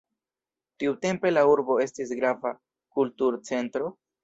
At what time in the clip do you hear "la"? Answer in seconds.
1.35-1.43